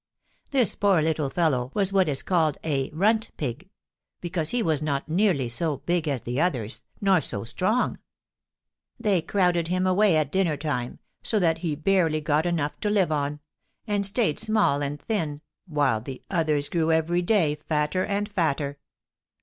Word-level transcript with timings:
This 0.49 0.73
poor 0.73 0.99
little 0.99 1.29
fellow 1.29 1.69
was 1.75 1.93
what 1.93 2.09
is 2.09 2.23
called 2.23 2.57
a 2.63 2.89
runt 2.89 3.29
pig, 3.37 3.69
because 4.19 4.49
he 4.49 4.63
was 4.63 4.81
not 4.81 5.07
nearly 5.07 5.47
so 5.47 5.77
big 5.77 6.07
as 6.07 6.21
the 6.21 6.41
others, 6.41 6.81
nor 6.99 7.21
so 7.21 7.43
strong. 7.43 7.99
They 8.99 9.21
crowded 9.21 9.67
him 9.67 9.85
away 9.85 10.17
at 10.17 10.31
dinner 10.31 10.57
time, 10.57 10.97
so 11.21 11.37
that 11.37 11.59
he 11.59 11.75
barely 11.75 12.19
got 12.19 12.47
enough 12.47 12.79
to 12.79 12.89
live 12.89 13.11
on, 13.11 13.41
and 13.85 14.03
stayed 14.03 14.39
small 14.39 14.81
and 14.81 14.99
thin, 14.99 15.41
while 15.67 16.01
the 16.01 16.23
others 16.31 16.67
grew 16.67 16.91
every 16.91 17.21
day 17.21 17.53
fatter 17.69 18.03
and 18.03 18.27
fatter. 18.27 18.79